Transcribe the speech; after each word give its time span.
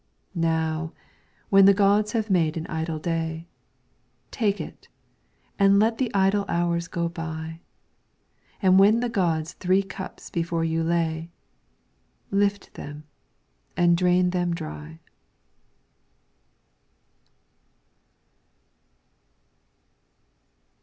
Now, 0.33 0.93
when 1.49 1.65
the 1.65 1.75
gods 1.75 2.13
have 2.13 2.31
made 2.31 2.57
an 2.57 2.65
idle 2.65 2.97
day, 2.97 3.45
Take 4.31 4.59
it, 4.59 4.89
and 5.59 5.77
let 5.77 5.99
the 5.99 6.11
idle 6.11 6.43
hours 6.47 6.87
go 6.87 7.07
by; 7.07 7.59
And 8.63 8.79
when 8.79 9.01
the 9.01 9.09
gods 9.09 9.53
three 9.53 9.83
cups 9.83 10.31
before 10.31 10.63
you 10.63 10.83
lay, 10.83 11.29
Lift 12.31 12.73
them, 12.73 13.03
and 13.77 13.95
drain 13.95 14.31
them 14.31 14.55
dry. 14.55 14.97